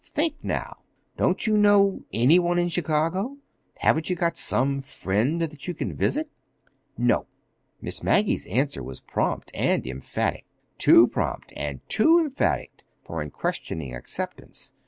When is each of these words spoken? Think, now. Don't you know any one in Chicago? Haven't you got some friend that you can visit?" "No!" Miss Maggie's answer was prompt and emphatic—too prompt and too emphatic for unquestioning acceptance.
Think, 0.03 0.33
now. 0.41 0.79
Don't 1.15 1.45
you 1.45 1.55
know 1.55 2.05
any 2.11 2.39
one 2.39 2.57
in 2.57 2.69
Chicago? 2.69 3.37
Haven't 3.77 4.09
you 4.09 4.15
got 4.15 4.35
some 4.35 4.81
friend 4.81 5.39
that 5.39 5.67
you 5.67 5.75
can 5.75 5.93
visit?" 5.93 6.27
"No!" 6.97 7.27
Miss 7.81 8.01
Maggie's 8.01 8.47
answer 8.47 8.81
was 8.81 8.99
prompt 8.99 9.51
and 9.53 9.85
emphatic—too 9.85 11.05
prompt 11.09 11.53
and 11.55 11.87
too 11.87 12.17
emphatic 12.17 12.83
for 13.05 13.21
unquestioning 13.21 13.93
acceptance. 13.93 14.71